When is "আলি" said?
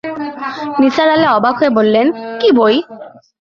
1.09-1.27